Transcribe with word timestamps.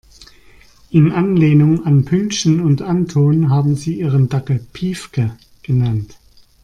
In 0.89 1.11
Anlehnung 1.11 1.85
an 1.85 2.05
Pünktchen 2.05 2.59
und 2.59 2.81
Anton 2.81 3.51
haben 3.51 3.75
sie 3.75 3.99
ihren 3.99 4.29
Dackel 4.29 4.57
Piefke 4.73 5.37
genannt. 5.61 6.17